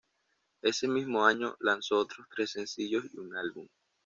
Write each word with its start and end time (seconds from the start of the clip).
Ese 0.63 0.87
mismo 0.87 1.23
año, 1.23 1.55
lanzó 1.59 1.99
otros 1.99 2.25
tres 2.35 2.49
sencillos 2.53 3.03
y 3.13 3.19
un 3.19 3.37
álbum. 3.37 3.67